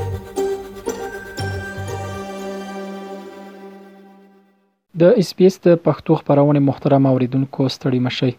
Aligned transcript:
د 5.02 5.04
اسپیس 5.22 5.56
د 5.66 5.68
پښتو 5.86 6.12
خبرونه 6.22 6.60
محترم 6.68 7.04
اوریدونکو 7.12 7.62
ستړي 7.76 8.00
مشي 8.08 8.30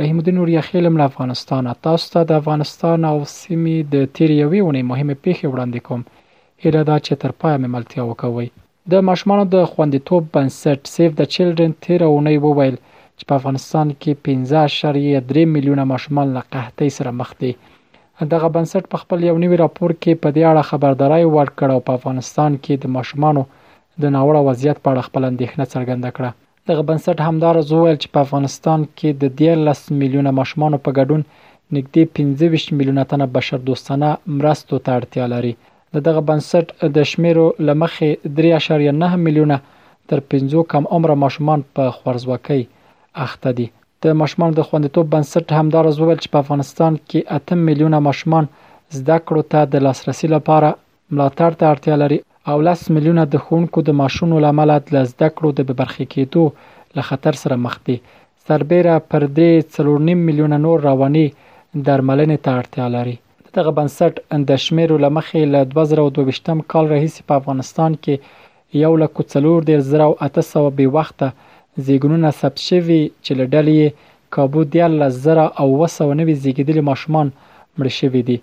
رحیم 0.00 0.16
الدین 0.20 0.36
اوریا 0.42 0.60
خیلم 0.68 0.94
له 1.00 1.04
افغانستانه 1.10 1.70
تاسو 1.86 2.04
ته 2.16 2.20
د 2.32 2.34
افغانستان 2.42 2.98
او 3.12 3.18
سیمې 3.34 3.76
د 3.94 3.96
تیریوي 4.18 4.60
ونې 4.64 4.82
مهمه 4.90 5.14
پیښه 5.24 5.46
وړاندې 5.52 5.80
کوم 5.88 6.00
هیله 6.64 6.82
دا 6.92 6.98
چې 7.06 7.12
تر 7.24 7.32
پایه 7.44 7.56
مملتیا 7.66 8.02
وکوي 8.12 8.46
د 8.94 8.94
ماشومان 9.10 9.40
د 9.54 9.56
خوندیتوب 9.74 10.22
بنسټ 10.38 10.80
سیف 10.98 11.10
د 11.22 11.32
چیلډرن 11.36 11.72
13 11.88 12.14
ونې 12.16 12.36
وویل 12.46 12.76
وو 12.82 12.88
چې 13.18 13.24
په 13.28 13.34
افغانستان 13.40 13.88
کې 14.00 14.12
15.3 14.26 15.54
میلیونه 15.54 15.84
ماشومان 15.92 16.26
له 16.36 16.40
قحطۍ 16.54 16.88
سره 16.98 17.10
مخ 17.20 17.30
دي 17.40 17.52
دغه 18.32 18.48
بنسټ 18.56 18.84
په 18.92 18.96
خپل 19.02 19.18
یو 19.28 19.36
نوي 19.44 19.56
راپور 19.64 19.90
کې 20.02 20.12
په 20.22 20.28
دې 20.36 20.44
اړه 20.50 20.62
خبرداري 20.70 21.24
ورکړ 21.36 21.68
او 21.74 21.80
په 21.86 21.92
افغانستان 21.98 22.50
کې 22.64 22.74
د 22.82 22.94
ماشومانو 22.96 23.42
د 24.02 24.04
ناوړه 24.16 24.40
وضعیت 24.48 24.78
په 24.84 24.88
اړه 24.92 25.06
خپل 25.08 25.22
اندېښنه 25.30 25.64
څرګنده 25.74 26.10
کړه 26.16 26.30
دغه 26.68 26.82
بنسټ 26.90 27.16
همدار 27.28 27.56
زوول 27.70 27.96
چې 28.02 28.08
په 28.14 28.22
افغانستان 28.26 28.80
کې 28.98 29.10
د 29.22 29.72
10 29.72 29.98
میلیونه 30.00 30.30
ماشومانو 30.40 30.82
په 30.86 30.90
ګډون 30.98 31.22
نږدې 31.76 32.02
25 32.48 32.78
میلیونه 32.78 33.02
تنه 33.12 33.26
بشر 33.36 33.58
دوستانه 33.70 34.08
مرستو 34.40 34.74
ته 34.84 34.90
اړتیا 34.98 35.24
لري 35.34 35.54
دغه 36.08 36.20
بنسټ 36.32 36.66
د 36.96 37.06
شمیرو 37.12 37.46
لمخې 37.66 38.10
3.9 38.38 39.26
میلیونه 39.26 39.56
تر 40.10 40.18
50 40.36 40.66
کم 40.74 40.82
عمر 40.98 41.10
ماشومان 41.24 41.60
په 41.76 41.84
خورزواکۍ 42.00 42.62
اخته 43.24 43.50
دي 43.58 43.66
د 44.04 44.16
ماشومانو 44.20 44.56
د 44.58 44.62
خوندیتوب 44.70 45.06
بنسټ 45.14 45.46
همداراز 45.60 45.96
وویل 46.00 46.18
چې 46.22 46.28
په 46.36 46.42
افغانستان 46.44 46.92
کې 47.08 47.20
اته 47.38 47.58
میلیونه 47.68 47.98
ماشومان 48.08 48.48
زده 48.98 49.16
کړو 49.28 49.42
ته 49.54 49.60
د 49.74 49.84
لاسرسي 49.86 50.28
لپاره 50.34 50.70
ملاتړ 51.14 51.50
ته 51.62 51.72
اړتیا 51.72 51.94
لري 52.02 52.18
او 52.52 52.56
لس 52.68 52.80
میلیونه 52.96 53.24
د 53.34 53.44
خونکو 53.46 53.84
د 53.88 53.96
ماشونو 54.02 54.42
لامل 54.44 54.72
د 54.76 55.08
زده 55.12 55.28
کړو 55.38 55.54
د 55.58 55.68
ببرخې 55.70 56.04
کېدو 56.14 56.44
له 56.98 57.02
خطر 57.10 57.40
سره 57.44 57.60
مخ 57.64 57.78
دي 57.88 57.96
سربېره 58.48 58.94
پر 59.14 59.26
دې 59.38 59.68
3.9 59.78 60.26
میلیونه 60.26 60.58
نور 60.66 60.84
رواني 60.90 61.26
درملنې 61.38 62.44
ته 62.46 62.60
اړتیا 62.60 62.92
لري 62.96 63.16
دغه 63.58 63.70
بنسټ 63.78 64.42
د 64.48 64.58
شمیرو 64.66 64.96
لمخې 65.04 65.52
له 65.54 65.66
2022م 65.74 66.58
کال 66.74 66.88
راهیسې 66.92 67.28
په 67.30 67.38
افغانستان 67.42 67.94
کې 68.04 68.84
یو 68.84 68.90
لکه 69.04 69.24
څلور 69.34 69.64
د 69.68 69.78
1800 69.82 70.66
به 70.80 70.90
وخته 70.96 71.30
زېږونونه 71.84 72.28
ثبت 72.40 72.58
شوي 72.70 73.00
چې 73.24 73.32
له 73.38 73.44
ډلې 73.54 73.74
یې 73.80 73.88
کابو 74.34 74.60
دیارلس 74.74 75.14
زره 75.26 75.44
او 75.60 75.66
اوه 75.74 75.88
سوه 75.96 76.12
نوي 76.20 76.34
زېږېدلي 76.42 76.82
ماشومان 76.90 77.26
مړه 77.78 77.92
شوي 78.00 78.22
دي 78.28 78.38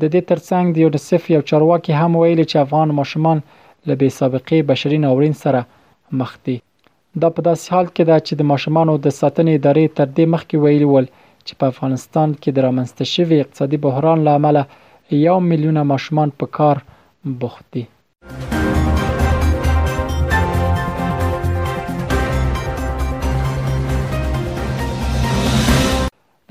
د 0.00 0.04
دې 0.12 0.20
ترڅنګ 0.30 0.64
د 0.74 0.80
یونیسف 0.84 1.22
یو 1.34 1.42
چارواکي 1.50 1.92
هم 2.00 2.12
ویلي 2.20 2.46
چې 2.50 2.56
افغان 2.64 2.88
ماشومان 3.00 3.38
له 3.88 3.94
بې 4.00 4.08
سابقې 4.20 4.58
بشري 4.70 4.98
ناورین 5.04 5.34
سره 5.44 5.60
مخ 6.20 6.30
دي 6.46 6.56
دا 7.22 7.28
په 7.36 7.40
داسې 7.48 7.66
حال 7.74 7.86
کې 7.94 8.02
ده 8.10 8.16
چې 8.26 8.32
د 8.38 8.42
ماشومانو 8.52 8.92
د 9.04 9.06
ساتنې 9.20 9.52
ادارې 9.58 9.86
تر 9.98 10.06
دې 10.16 10.24
مخکې 10.34 10.56
ویلي 10.64 10.86
ول 10.90 11.06
چې 11.46 11.52
په 11.58 11.64
افغانستان 11.72 12.28
کې 12.40 12.50
د 12.54 12.58
رامنځته 12.66 13.04
شوي 13.14 13.36
اقتصادي 13.42 13.78
بحران 13.86 14.18
له 14.28 14.32
امله 14.40 14.62
یو 15.26 15.38
میلیونه 15.50 15.82
ماشومان 15.92 16.28
په 16.40 16.44
کار 16.58 16.76
بوخت 17.42 17.66
دي 17.74 17.84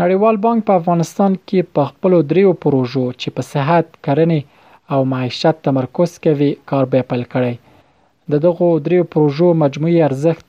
نړیوال 0.04 0.36
بانک 0.46 0.62
په 0.68 0.74
افغانستان 0.80 1.32
کې 1.48 1.60
په 1.76 1.84
خپلو 1.90 2.18
دریو 2.32 2.52
پروژو 2.64 3.04
چې 3.22 3.28
په 3.36 3.42
صحت، 3.52 3.88
کرنې 4.06 4.40
او 4.94 5.00
معیشت 5.12 5.56
تمرکز 5.68 6.16
کوي 6.26 6.50
کار 6.70 6.84
به 6.94 7.02
پیل 7.10 7.24
کړي. 7.34 7.54
د 8.32 8.42
دغو 8.46 8.68
دریو 8.86 9.04
پروژو 9.14 9.48
مجموعي 9.64 10.00
ارزښت 10.10 10.46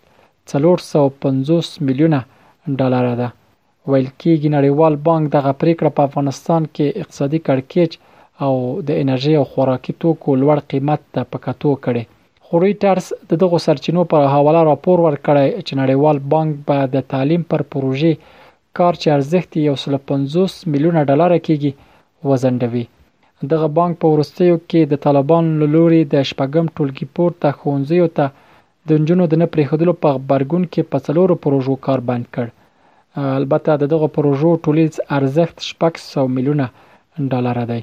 450 0.53 1.85
میلیونه 1.87 2.21
ډالر 2.81 3.07
ده. 3.21 3.29
ویل 3.91 4.11
کېږي 4.21 4.49
نړیوال 4.57 4.95
بانک 5.09 5.25
دغه 5.37 5.51
پریکړه 5.63 5.91
په 5.97 6.03
افغانستان 6.09 6.63
کې 6.75 7.05
اقتصادي 7.05 7.41
کړکېچ 7.49 7.93
او 8.45 8.53
د 8.91 9.03
انرژي 9.05 9.35
او 9.41 9.45
خوراکي 9.53 9.95
توکو 10.05 10.39
لوړ 10.43 10.59
قیمت 10.75 11.03
ته 11.15 11.31
پکاتو 11.35 11.71
کړي. 11.87 12.03
خوریټرز 12.47 13.07
د 13.33 13.43
دغه 13.43 13.61
سرچینو 13.67 14.03
پر 14.15 14.31
حواله 14.35 14.63
راپور 14.73 14.99
ورکړی 15.09 15.47
چې 15.67 15.75
نړیوال 15.83 16.17
بانک 16.35 16.53
به 16.69 16.89
با 16.89 16.93
د 16.97 17.07
تعلیم 17.13 17.43
پر 17.53 17.65
پروژې 17.77 18.13
کار 18.79 18.95
چې 19.03 19.09
ارزښت 19.17 19.51
یې 19.59 19.97
150 19.97 20.55
میلیونه 20.73 21.01
ډالر 21.09 21.33
کېږي 21.47 21.71
وزندوي 22.31 22.85
دغه 23.53 23.67
بانک 23.79 23.95
په 24.05 24.09
ورستیو 24.15 24.57
کې 24.71 24.81
د 24.93 25.01
طالبان 25.05 25.45
لوري 25.75 26.01
د 26.15 26.25
شپږم 26.31 26.67
ټولګي 26.77 27.07
پورته 27.19 27.49
خونځیو 27.61 28.07
ته 28.17 28.27
د 28.91 29.01
نجونو 29.03 29.25
د 29.29 29.35
نه 29.43 29.47
پریخدلو 29.57 29.93
په 30.07 30.17
خبرګون 30.17 30.65
کې 30.73 30.83
په 30.95 30.99
څلورو 31.09 31.35
پروژو 31.45 31.75
کار 31.89 32.01
بند 32.09 32.27
کړ 32.35 32.47
البته 33.41 33.71
دغه 33.95 34.07
پروژو 34.19 34.51
ټولیز 34.69 34.93
ارزښت 35.19 35.57
600 35.69 36.35
میلیونه 36.39 36.67
ډالر 37.35 37.59
دی 37.71 37.81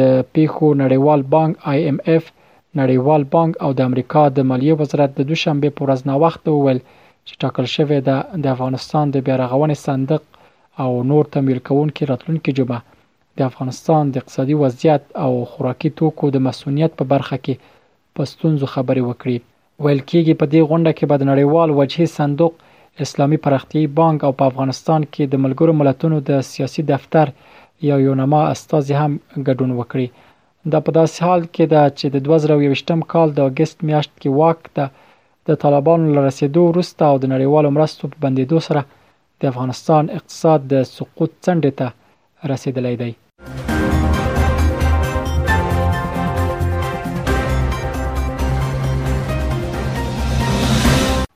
د 0.00 0.20
پیخو 0.36 0.68
نړیوال 0.82 1.20
بانک 1.36 1.54
آی 1.74 1.78
ایم 1.86 1.98
اف 2.14 2.24
نړیوال 2.80 3.22
بانک 3.36 3.52
او 3.68 3.70
د 3.78 3.90
امریکا 3.90 4.22
د 4.38 4.48
مالیه 4.52 4.74
وزارت 4.82 5.10
د 5.18 5.30
دوشنبه 5.32 5.68
په 5.76 5.80
ورځ 5.88 6.00
ناوخته 6.12 6.48
وویل 6.56 6.80
چې 7.28 7.34
ټاکل 7.42 7.66
شوې 7.76 8.00
ده 8.08 8.16
د 8.42 8.46
افغانستان 8.56 9.04
د 9.14 9.24
بیا 9.26 9.36
رغونې 9.42 9.76
صندوق 9.86 10.24
او 10.82 10.90
نور 11.10 11.24
تمویل 11.34 11.60
کوونکي 11.68 12.02
راتلونکي 12.10 12.50
جمعه 12.58 12.80
د 13.38 13.48
افغانستان 13.50 14.02
د 14.12 14.20
اقتصادي 14.20 14.54
وضعیت 14.62 15.02
او 15.24 15.30
خوراکي 15.52 15.90
توکو 16.00 16.26
د 16.34 16.44
مسؤلیت 16.48 16.92
په 17.00 17.04
برخه 17.12 17.36
کې 17.44 17.54
په 18.14 18.20
ستونزو 18.32 18.64
خبرې 18.74 19.02
وکړي 19.08 19.36
ویل 19.84 20.02
کېږي 20.10 20.32
په 20.40 20.46
دې 20.52 20.60
غونډه 20.70 20.92
کې 20.96 21.04
به 21.10 21.16
د 21.20 21.24
نړیوال 21.32 21.68
وجهي 21.80 22.06
صندوق 22.20 22.54
اسلامي 23.04 23.38
پرختیایي 23.46 23.88
بانک 23.98 24.18
او 24.26 24.32
په 24.38 24.44
افغانستان 24.50 25.00
کې 25.12 25.22
د 25.32 25.42
ملګرو 25.44 25.72
ملتونو 25.80 26.16
د 26.28 26.46
سیاسي 26.52 26.82
دفتر 26.92 27.26
یا 27.88 27.96
یونما 28.06 28.42
استاذ 28.54 28.86
هم 29.00 29.12
ګډون 29.46 29.70
وکړي 29.80 30.06
دا 30.74 30.78
په 30.86 30.90
داسې 30.98 31.16
حال 31.26 31.42
کې 31.54 31.64
ده 31.72 31.82
چې 31.98 32.06
د 32.14 32.16
2021م 32.28 33.00
کال 33.12 33.28
د 33.38 33.50
اگست 33.50 33.76
میاشت 33.90 34.12
کې 34.22 34.30
وخت 34.42 34.64
د 34.78 35.04
د 35.50 35.54
طالبانو 35.62 36.06
له 36.16 36.20
رسېدو 36.28 36.60
وروسته 36.70 37.02
او 37.10 37.16
د 37.22 37.26
نړیوالو 37.34 37.68
مرستو 37.76 38.04
په 38.12 38.16
بندېدو 38.24 38.58
سره 38.68 38.80
د 39.40 39.42
افغانستان 39.52 40.04
اقتصاد 40.18 40.60
د 40.72 40.82
سقوط 40.96 41.30
څنډې 41.44 41.72
ته 41.78 41.86
رسیدلی 42.52 42.94
دی 43.02 43.12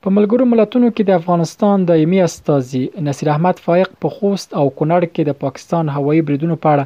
په 0.03 0.09
ملګرو 0.17 0.43
ملتونو 0.53 0.87
کې 0.95 1.03
د 1.05 1.11
افغانستان 1.21 1.77
دایمي 1.89 2.19
استاذي 2.27 2.83
نصیر 3.07 3.27
احمد 3.33 3.55
فائق 3.65 3.89
په 4.01 4.07
خوست 4.17 4.49
او 4.59 4.65
کونړ 4.77 5.01
کې 5.13 5.23
د 5.25 5.31
پاکستان 5.43 5.85
هوایي 5.97 6.21
بریدونو 6.27 6.55
په 6.63 6.67
اړه 6.73 6.85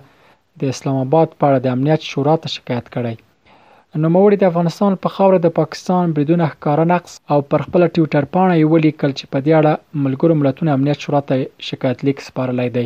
د 0.61 0.73
اسلام 0.73 0.97
آباد 1.05 1.27
په 1.37 1.43
اړه 1.49 1.59
د 1.61 1.67
امنیت 1.77 2.01
شورا 2.13 2.35
ته 2.43 2.47
شکایت 2.57 2.87
کړی 2.97 3.15
نوموړي 4.03 4.37
د 4.39 4.45
افغانستان 4.51 4.91
په 5.03 5.09
خاوره 5.15 5.37
د 5.43 5.47
پاکستان 5.59 6.05
بریدونه 6.15 6.45
ښکارا 6.53 6.85
نقص 6.93 7.11
او 7.33 7.35
پر 7.51 7.59
خپل 7.65 7.81
ټوئیټر 7.97 8.23
پاڼه 8.33 8.55
یې 8.61 8.71
ولیکل 8.73 9.11
چې 9.19 9.25
په 9.35 9.43
دې 9.45 9.51
اړه 9.59 9.73
ملګرو 10.07 10.39
ملتونو 10.41 10.69
امنیت 10.75 10.97
شورا 11.05 11.19
ته 11.29 11.35
شکایت 11.67 11.99
لیک 12.07 12.17
سپارلی 12.27 12.65
دی 12.77 12.81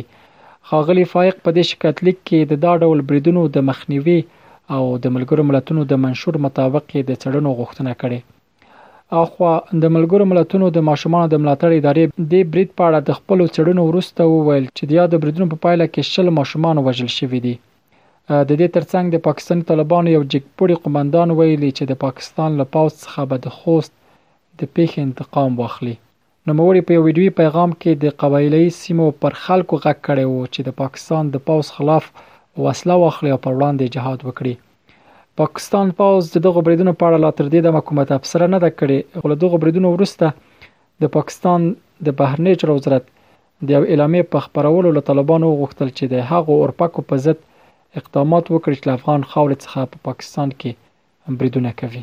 خاغلی 0.72 1.04
فائق 1.14 1.36
په 1.44 1.50
دې 1.56 1.64
شکایت 1.72 1.98
لیک 2.08 2.18
کې 2.26 2.38
د 2.52 2.60
دا 2.64 2.72
ډول 2.86 2.98
بریدونو 3.08 3.42
د 3.56 3.64
مخنیوي 3.70 4.14
او 4.74 4.82
د 5.06 5.12
ملګرو 5.16 5.46
ملتونو 5.50 5.86
د 5.92 6.00
منشور 6.04 6.34
مطابق 6.46 6.94
د 6.98 7.10
څړنو 7.22 7.50
غوښتنه 7.62 7.92
کړې 8.02 9.18
اخوا 9.22 9.54
د 9.86 9.92
ملګرو 9.96 10.24
ملتونو 10.34 10.68
د 10.76 10.84
ماشومان 10.90 11.24
د 11.32 11.42
ملاتړ 11.42 11.70
ادارې 11.80 12.30
د 12.36 12.46
برید 12.54 12.70
پاړه 12.78 12.98
د 13.10 13.18
خپل 13.18 13.38
څړنو 13.56 13.82
ورسته 13.90 14.22
وویل 14.34 14.66
چې 14.76 14.84
د 14.92 14.96
یاد 15.00 15.12
بریدونو 15.26 15.50
په 15.56 15.60
پا 15.62 15.68
پایله 15.68 15.86
کې 15.92 16.18
شل 16.18 16.28
ماشومان 16.38 16.76
وژل 16.88 17.10
شوی 17.18 17.40
دي 17.48 17.54
د 18.30 18.50
دې 18.60 18.66
ترڅنګ 18.74 19.06
د 19.12 19.16
پاکستاني 19.26 19.64
طالبانو 19.70 20.08
یو 20.16 20.20
جګپوړی 20.32 20.76
قومندان 20.82 21.28
ویلي 21.38 21.70
چې 21.78 21.84
د 21.90 21.96
پاکستان 22.04 22.50
له 22.60 22.64
پاوڅ 22.76 22.92
څخه 23.04 23.20
به 23.32 23.36
د 23.46 23.54
خوست 23.58 23.92
د 24.60 24.70
پیښې 24.76 24.96
انتقام 25.06 25.56
واخلي 25.60 25.94
نوموړي 26.48 26.80
په 26.90 26.96
یو 26.96 27.00
ویډیوي 27.06 27.32
پیغام 27.40 27.70
کې 27.80 27.92
د 28.04 28.14
قبایلی 28.24 28.60
سیمو 28.80 29.08
پر 29.24 29.36
خلکو 29.46 29.80
غږ 29.84 29.96
کړی 30.10 30.24
و 30.28 30.46
چې 30.54 30.60
د 30.68 30.78
پاکستان 30.82 31.22
د 31.34 31.42
پاوس 31.50 31.68
خلاف 31.78 32.04
وسله 32.66 32.98
واخلي 33.04 33.32
او 33.34 33.40
پر 33.48 33.52
وړاندې 33.58 33.94
جهاد 33.98 34.18
وکړي 34.28 35.26
پاکستان 35.42 35.92
پاوس 36.04 36.30
د 36.38 36.44
دغه 36.46 36.64
بریدونو 36.70 36.94
په 37.02 37.10
اړه 37.10 37.24
لا 37.26 37.30
تر 37.40 37.50
دې 37.52 37.68
د 37.68 37.76
حکومت 37.80 38.14
افسر 38.20 38.46
نه 38.54 38.62
ده 38.68 38.74
کړې 38.78 39.26
غو 39.26 39.40
دغه 39.48 39.62
بریدونو 39.66 39.92
ورسته 39.98 40.66
د 41.02 41.12
پاکستان 41.20 41.70
د 42.10 42.16
بهرنی 42.24 42.54
چارو 42.62 42.78
وزارت 42.80 43.10
د 43.68 43.76
یو 43.78 43.82
اعلامیه 43.94 44.30
په 44.36 44.46
خبرولو 44.48 44.96
له 44.98 45.06
طالبانو 45.14 45.52
غوښتل 45.62 45.94
چې 45.98 46.16
د 46.16 46.28
هغو 46.34 46.60
اورپکو 46.64 47.06
په 47.12 47.24
ضد 47.28 47.46
اقدامات 47.98 48.44
وکړي 48.50 48.76
چې 48.82 48.88
افغان 48.96 49.22
خاورې 49.30 49.56
څخه 49.66 49.80
په 49.92 49.96
پا 49.98 50.00
پاکستان 50.08 50.48
کې 50.62 50.70
بریدونه 51.40 51.70
کوي 51.82 52.02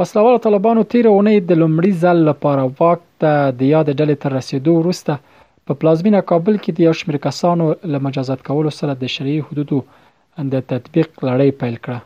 وسلوال 0.00 0.34
طالبانو 0.48 0.82
تیر 0.96 1.06
اونۍ 1.12 1.36
د 1.40 1.50
لومړي 1.62 1.92
ځل 2.02 2.18
لپاره 2.30 2.62
واک 2.78 3.00
ته 3.20 3.32
د 3.58 3.60
یاد 3.74 3.88
ډلې 3.98 4.16
تر 4.26 4.30
رسیدو 4.40 4.72
وروسته 4.80 5.12
په 5.70 5.78
پلازمینه 5.80 6.20
کابل 6.34 6.54
کې 6.62 6.70
د 6.74 6.78
یو 6.88 6.94
شمېر 7.00 7.16
کسانو 7.30 7.64
له 7.94 7.98
مجازات 8.10 8.40
کولو 8.52 8.70
سره 8.80 8.92
د 9.06 9.16
شریعي 9.16 9.42
حدودو 9.50 9.78
د 10.52 10.54
تطبیق 10.70 11.08
لړۍ 11.28 11.50
پیل 11.64 11.76
کړه 11.84 11.98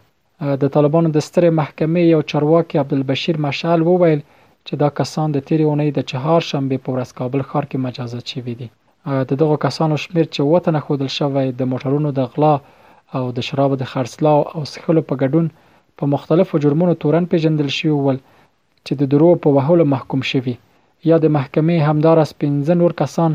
د 0.64 0.74
طالبانو 0.78 1.08
د 1.18 1.28
ستره 1.32 1.50
محکمې 1.60 2.02
یو 2.16 2.20
چارواکي 2.32 2.76
عبدالبشیر 2.84 3.36
مشعل 3.50 3.80
وویل 3.92 4.20
وو 4.24 4.32
چې 4.68 4.74
دا 4.82 4.88
کسان 4.98 5.28
د 5.34 5.40
تیرې 5.48 5.64
اونۍ 5.70 5.90
د 5.96 6.00
چهار 6.12 6.40
شنبه 6.52 6.76
په 6.86 6.92
ورځ 6.94 7.10
کابل 7.18 7.40
ښار 7.50 7.64
کې 7.70 7.78
مجازات 7.86 8.24
شوي 8.34 8.54
دي 8.62 8.68
د 9.32 9.38
دغه 9.42 9.56
کسانو 9.64 9.96
شمیر 10.04 10.24
چې 10.34 10.40
وته 10.52 10.70
نه 10.76 10.80
خودل 10.86 11.10
شوی 11.18 11.46
د 11.52 11.62
موټرونو 11.72 12.08
د 12.18 12.30
غلا 12.32 12.54
او 13.18 13.24
د 13.36 13.46
شرابو 13.48 13.74
د 13.82 13.90
خرڅلاو 13.92 14.40
او 14.54 14.60
سخلو 14.72 15.00
په 15.10 15.14
ګډون 15.22 15.46
په 16.00 16.04
مختلفو 16.14 16.60
جرمونو 16.64 16.94
تورن 17.04 17.24
پیژندل 17.34 17.68
شوی 17.78 17.92
ول 18.06 18.18
چې 18.84 18.92
د 19.00 19.12
درو 19.12 19.28
په 19.44 19.48
وهلو 19.58 19.84
محکوم 19.94 20.22
شوي 20.32 20.54
یا 21.10 21.16
د 21.26 21.32
محکمې 21.36 21.76
همدار 21.90 22.16
سپینځن 22.32 22.78
ور 22.86 22.94
کسان 23.02 23.30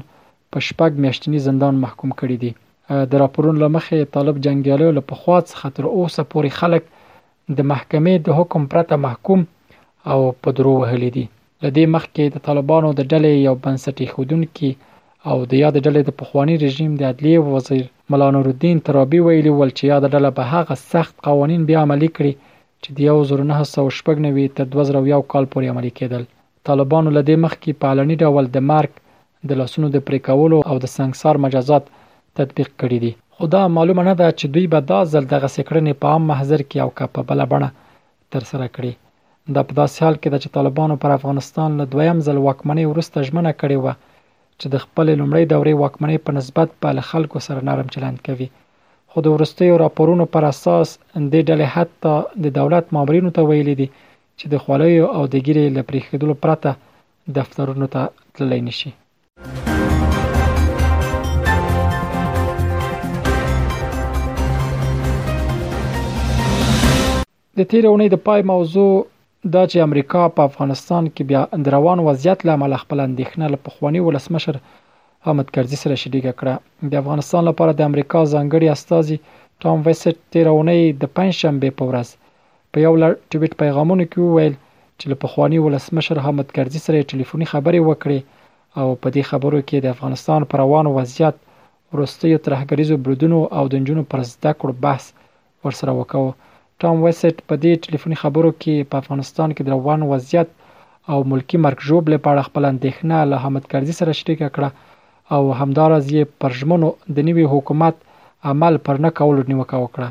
په 0.55 0.67
شپږ 0.67 0.91
میاشتنی 1.05 1.39
زندان 1.47 1.73
محکوم 1.85 2.11
کړي 2.23 2.37
دي 2.43 2.51
د 3.13 3.25
راپورونو 3.25 3.63
لمخې 3.65 4.11
طالب 4.17 4.43
جنگیالیو 4.47 4.95
له 4.99 5.03
پخوا 5.13 5.37
څخه 5.51 5.75
تر 5.77 5.83
اوسه 5.95 6.27
پورې 6.33 6.59
خلک 6.59 6.83
د 7.61 7.69
محکمې 7.71 8.23
د 8.29 8.39
حکم 8.41 8.69
پرته 8.73 9.01
محکوم 9.07 9.49
او 10.11 10.19
په 10.43 10.49
درو 10.59 10.73
وهلي 10.81 11.09
دي 11.17 11.25
له 11.63 11.69
دې 11.77 11.85
مخکې 11.95 12.23
د 12.35 12.43
طالبانو 12.47 12.89
د 12.99 13.07
ډلې 13.11 13.31
یو 13.47 13.55
بنسټ 13.63 13.97
ایښودونکي 14.05 14.71
او 15.29 15.37
د 15.51 15.53
یاد 15.63 15.75
ډلې 15.85 16.01
د 16.05 16.11
پخوانی 16.21 16.55
رژیم 16.65 16.91
د 16.99 17.09
عدلیه 17.11 17.39
وزیر 17.55 17.83
ملا 18.13 18.27
نور 18.35 18.45
الدین 18.51 18.77
ترابی 18.87 19.19
ویلي 19.27 19.51
ول 19.53 19.71
چې 19.77 19.83
یاد 19.93 20.03
ډله 20.13 20.29
به 20.37 20.43
هغه 20.53 20.75
سخت 20.93 21.13
قوانین 21.27 21.61
بیا 21.71 21.79
عملي 21.87 22.09
کړي 22.17 22.33
چې 22.83 22.89
د 22.97 22.99
1990 23.55 24.55
تر 24.59 24.65
2001 24.75 25.31
کال 25.33 25.45
پورې 25.51 25.71
عملي 25.75 25.91
کېدل 25.99 26.23
طالبانو 26.69 27.09
له 27.17 27.21
دې 27.29 27.35
مخکې 27.45 27.71
په 27.83 27.91
علني 27.91 28.15
ډول 28.23 28.45
د 28.57 28.65
مارک 28.71 28.91
د 29.51 29.61
لاسونو 29.61 29.87
د 29.97 30.05
پرې 30.07 30.19
کولو 30.29 30.59
او 30.73 30.79
د 30.85 30.93
سنگسار 30.97 31.35
مجازات 31.45 31.83
تطبیق 32.39 32.69
کړي 32.79 32.97
دي 33.05 33.11
خو 33.37 33.43
دا 33.55 33.61
معلومه 33.77 34.03
نه 34.09 34.15
ده 34.21 34.27
چې 34.39 34.45
دوی 34.57 34.65
به 34.73 34.79
دا 34.93 34.99
ځل 35.13 35.25
دغه 35.35 35.47
سکرنې 35.57 35.93
په 36.03 36.07
عام 36.15 36.23
محضر 36.33 36.61
کې 36.69 36.77
او 36.83 36.89
که 36.97 37.05
په 37.19 37.31
بل 37.31 37.39
بڼه 37.53 37.69
تر 38.35 38.43
سره 38.53 38.67
کړي 38.75 38.93
دا 39.49 39.61
په 39.67 39.73
داسې 39.73 39.97
حال 40.03 40.15
کې 40.15 40.29
ده 40.31 40.37
چې 40.43 40.53
طالبانو 40.57 40.95
پر 41.03 41.11
افغانستان 41.11 41.77
له 41.77 41.85
دویم 41.93 42.19
ځل 42.25 42.37
واکمنۍ 42.41 42.85
وروسته 42.87 43.21
ژمنه 43.27 43.51
کړې 43.61 43.77
وه 43.83 43.93
چې 44.59 44.67
د 44.73 44.75
خپلې 44.83 45.13
لومړۍ 45.21 45.43
دورې 45.53 45.73
واکمنۍ 45.81 46.17
په 46.25 46.31
نسبت 46.37 46.69
به 46.81 46.89
له 46.97 47.01
خلکو 47.09 47.39
سره 47.47 47.63
نرم 47.69 47.87
چلند 47.95 48.17
کوي 48.27 48.47
خو 49.13 49.21
د 49.25 49.33
وروستیو 49.35 49.77
راپورونو 49.81 50.25
پر 50.35 50.45
اساس 50.49 50.87
دې 51.15 51.41
ډلې 51.49 51.67
حتی 51.75 52.15
د 52.43 52.53
دولت 52.59 52.93
مامورینو 52.97 53.31
ته 53.35 53.41
ویلي 53.51 53.75
دي 53.81 53.87
چې 54.39 54.45
د 54.53 54.55
خولیو 54.65 55.09
او 55.19 55.23
د 55.33 55.35
ګیرې 55.45 55.73
له 55.75 55.81
پرېښېدلو 55.89 56.35
پرته 56.43 56.75
دفترونو 57.37 57.87
ته 57.95 58.01
تللی 58.35 58.61
نشي 58.67 58.91
د 67.57 67.59
تیرې 67.69 67.87
اونۍ 67.89 68.07
د 68.15 68.21
پای 68.29 68.45
موضوع 68.53 68.91
دا 69.49 69.61
چې 69.71 69.77
امریکا 69.83 70.27
په 70.37 70.41
افغانستان 70.49 71.07
کې 71.15 71.23
بیا 71.29 71.41
د 71.67 71.67
روان 71.75 71.99
وضعیت 72.07 72.39
لامل 72.47 72.73
خپل 72.81 72.99
اندېښنه 73.07 73.45
له 73.53 73.57
پخوانی 73.67 73.99
ولسمشر 74.07 74.55
حامد 75.27 75.47
کرزي 75.55 75.77
سره 75.83 75.95
شریکه 76.03 76.33
کړه 76.41 76.53
د 76.91 76.99
افغانستان 77.01 77.43
لپاره 77.49 77.71
د 77.79 77.89
امریکا 77.89 78.21
ځانګړي 78.33 78.67
استاذي 78.75 79.17
ټام 79.61 79.77
ویسټ 79.87 80.17
تیرونی 80.35 80.81
د 81.01 81.03
پنځشنبه 81.19 81.69
په 81.79 81.83
ورځ 81.89 82.07
په 82.75 82.83
یو 82.85 82.93
لړ 83.03 83.11
ټویټ 83.31 83.53
پیغامونو 83.63 84.03
کې 84.11 84.19
وویل 84.21 84.53
چې 84.99 85.05
له 85.13 85.21
پخوانی 85.25 85.59
ولسمشر 85.65 86.21
حامد 86.25 86.47
کرزي 86.59 86.79
سره 86.87 87.07
ټلیفوني 87.09 87.45
خبرې 87.53 87.79
وکړې 87.89 88.19
او 88.79 88.87
په 89.01 89.07
دې 89.15 89.23
خبرو 89.31 89.61
کې 89.67 89.77
د 89.87 89.95
افغانستان 89.95 90.41
پر 90.53 90.57
روان 90.63 90.85
وضعیت 90.99 91.35
ورستۍ 91.95 92.31
ترهګریزو 92.45 92.95
بردونو 93.07 93.39
او 93.57 93.63
د 93.73 93.83
جنونو 93.89 94.05
پر 94.13 94.19
زده 94.35 94.51
کړو 94.59 94.73
بحث 94.87 95.05
ورسره 95.65 95.91
وکړو 96.01 96.29
ټام 96.81 96.97
ویسټ 97.05 97.35
په 97.49 97.55
دې 97.63 97.71
ټلیفوني 97.83 98.15
خبرو 98.21 98.49
کې 98.61 98.85
په 98.91 98.95
افغانستان 99.01 99.49
کې 99.55 99.61
د 99.63 99.67
روان 99.75 100.01
وضعیت 100.11 100.47
او 101.11 101.17
ملکی 101.31 101.57
مرګ 101.65 101.77
ژوب 101.89 102.03
لپاره 102.15 102.45
خپل 102.47 102.63
اندېښنه 102.71 103.15
له 103.31 103.35
احمد 103.41 103.63
کرزي 103.71 103.93
سره 103.99 104.15
شریک 104.19 104.39
کړه 104.55 104.69
او 105.35 105.41
همدارز 105.61 106.05
یې 106.17 106.23
پرژمنو 106.45 106.89
د 107.17 107.29
نوي 107.29 107.45
حکومت 107.53 107.95
عمل 108.51 108.75
پر 108.89 108.95
نه 109.05 109.09
کولو 109.21 109.41
نیوکه 109.51 109.77
وکړه 109.85 110.09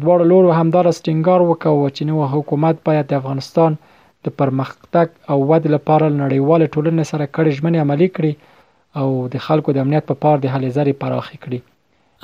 دواړو 0.00 0.24
لورو 0.32 0.50
همدارز 0.60 0.96
ټینګار 1.06 1.40
وکړ 1.44 1.76
چې 1.96 2.02
نوی 2.10 2.26
حکومت 2.34 2.76
باید 2.90 3.04
د 3.12 3.22
افغانستان 3.22 3.70
د 4.26 4.38
پرمختګ 4.40 5.06
او 5.32 5.38
ود 5.50 5.64
لپاره 5.76 6.16
نړیوال 6.24 6.62
ټولنې 6.74 7.04
سره 7.14 7.24
کړي 7.34 7.50
ژمنې 7.58 7.78
عملي 7.84 8.08
کړي 8.16 8.32
او 9.00 9.08
د 9.34 9.46
خلکو 9.46 9.68
د 9.74 9.78
امنیت 9.84 10.04
په 10.10 10.14
پا 10.20 10.20
پار 10.26 10.36
د 10.44 10.54
حل 10.56 10.64
زری 10.76 10.94
پراخې 11.02 11.36
کړي 11.46 11.58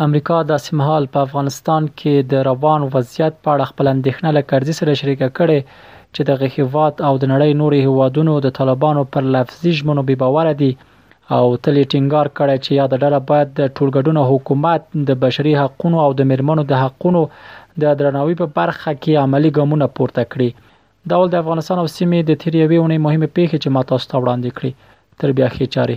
امریکا 0.05 0.37
داسې 0.49 0.77
مهال 0.81 1.07
په 1.15 1.21
افغانستان 1.27 1.89
کې 2.01 2.27
د 2.29 2.45
روان 2.47 2.85
وضعیت 2.93 3.35
په 3.45 3.55
اړه 3.55 3.69
خپل 3.71 3.91
اندېښنه 3.91 4.31
له 4.37 4.43
کرزي 4.51 4.75
سره 4.81 4.95
شریکه 5.01 5.27
کړې 5.39 5.59
چې 6.15 6.23
د 6.29 6.37
غهیوات 6.43 6.95
او 7.09 7.17
د 7.19 7.25
نړۍ 7.33 7.51
نورو 7.61 7.77
هیوادونو 7.87 8.37
د 8.47 8.55
طالبانو 8.59 9.03
پر 9.17 9.25
لفظي 9.35 9.73
ژمنو 9.81 10.03
بي 10.11 10.17
باور 10.23 10.49
دي 10.63 10.71
او 11.37 11.45
تل 11.65 11.77
ټینګار 11.93 12.27
کړی 12.39 12.57
چې 12.65 12.71
یاد 12.81 12.93
ډله 13.03 13.19
باید 13.31 13.49
د 13.59 13.63
ټولګډونو 13.77 14.23
حکومت 14.31 14.83
د 15.11 15.19
بشري 15.25 15.53
حقوقو 15.61 16.01
او 16.05 16.11
د 16.21 16.29
مرمنو 16.31 16.65
د 16.71 16.81
حقوقو 16.85 17.23
د 17.85 17.99
درناوي 18.05 18.35
په 18.41 18.47
برخه 18.61 18.95
کې 19.03 19.27
عملی 19.27 19.51
ګامونه 19.59 19.89
پورته 19.99 20.23
کړي 20.37 20.73
دا 21.15 21.21
ول 21.21 21.31
د 21.37 21.45
افغانستان 21.45 21.77
او 21.83 21.87
سیمې 21.97 22.21
د 22.33 22.41
تریوي 22.47 22.81
اونۍ 22.85 22.99
مهمه 23.09 23.29
پیښه 23.41 23.55
چې 23.55 23.77
ما 23.79 23.83
تاسو 23.93 24.11
ته 24.15 24.25
وړاندې 24.25 24.51
کړې 24.61 25.23
تر 25.25 25.37
بیا 25.39 25.49
خې 25.55 25.77
چاره 25.77 25.97